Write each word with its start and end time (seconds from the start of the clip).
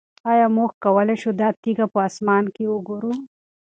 آیا 0.31 0.47
موږ 0.55 0.71
کولی 0.83 1.15
شو 1.21 1.31
دا 1.41 1.49
تیږه 1.61 1.85
په 1.93 1.99
اسمان 2.09 2.43
کې 2.55 2.63
وګورو؟ 2.71 3.13